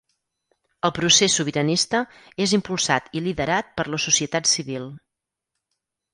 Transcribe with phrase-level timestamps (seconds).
[0.87, 2.01] El procés sobiranista
[2.47, 4.91] és impulsat i liderat per la societat civil.